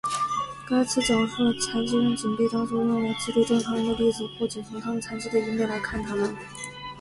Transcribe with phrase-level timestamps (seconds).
[0.67, 6.35] 该词描述了残疾人仅被当做用来激励正常人的例子或仅从他们残疾的一面来看他们。